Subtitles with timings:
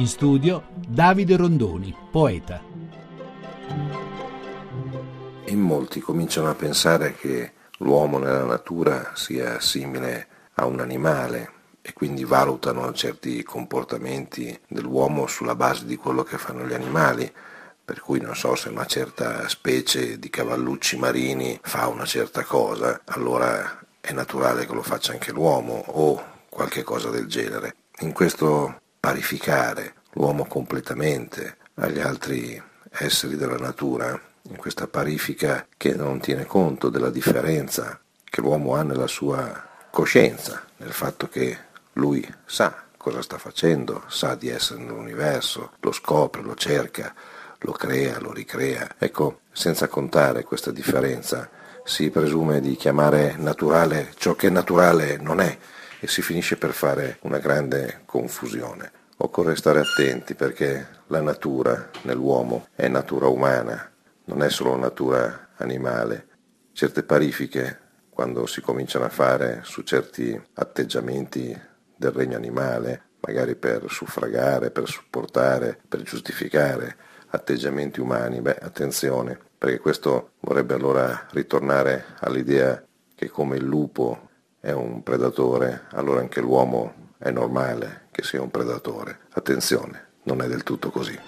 [0.00, 2.62] In studio Davide Rondoni, poeta.
[5.44, 11.52] In molti cominciano a pensare che l'uomo nella natura sia simile a un animale
[11.82, 17.30] e quindi valutano certi comportamenti dell'uomo sulla base di quello che fanno gli animali.
[17.84, 23.02] Per cui non so se una certa specie di cavallucci marini fa una certa cosa,
[23.04, 27.74] allora è naturale che lo faccia anche l'uomo o qualche cosa del genere.
[27.98, 36.18] In questo parificare l'uomo completamente agli altri esseri della natura, in questa parifica che non
[36.20, 41.56] tiene conto della differenza che l'uomo ha nella sua coscienza, nel fatto che
[41.94, 47.14] lui sa cosa sta facendo, sa di essere nell'universo, lo scopre, lo cerca,
[47.58, 48.96] lo crea, lo ricrea.
[48.98, 51.48] Ecco, senza contare questa differenza,
[51.84, 55.58] si presume di chiamare naturale ciò che naturale non è
[55.98, 58.92] e si finisce per fare una grande confusione.
[59.22, 63.92] Occorre stare attenti perché la natura nell'uomo è natura umana,
[64.24, 66.26] non è solo natura animale.
[66.72, 71.54] Certe parifiche, quando si cominciano a fare su certi atteggiamenti
[71.94, 79.80] del regno animale, magari per suffragare, per supportare, per giustificare atteggiamenti umani, beh, attenzione, perché
[79.80, 82.82] questo vorrebbe allora ritornare all'idea
[83.14, 84.29] che come il lupo
[84.60, 89.20] è un predatore, allora anche l'uomo è normale che sia un predatore.
[89.30, 91.18] Attenzione, non è del tutto così.